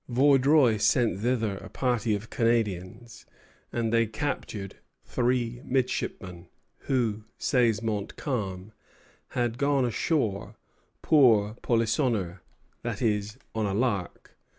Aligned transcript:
Vaudreuil 0.09 0.79
sent 0.79 1.19
thither 1.19 1.57
a 1.57 1.69
party 1.69 2.15
of 2.15 2.31
Canadians, 2.31 3.27
and 3.71 3.93
they 3.93 4.07
captured 4.07 4.77
three 5.05 5.61
midshipmen, 5.63 6.47
who, 6.79 7.25
says 7.37 7.83
Montcalm, 7.83 8.71
had 9.37 9.59
gone 9.59 9.85
ashore 9.85 10.55
pour 11.03 11.53
polissonner, 11.61 12.41
that 12.81 12.99
is, 12.99 13.37
on 13.53 13.67
a 13.67 13.75
lark. 13.75 14.35